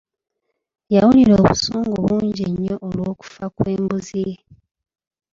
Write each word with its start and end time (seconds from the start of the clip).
Yawulira 0.95 1.31
obusungu 1.41 1.95
bungi 2.03 2.43
nnyo 2.51 2.75
olw’okufa 2.87 3.45
kw’embuzi 3.55 4.19
ye. 4.27 4.35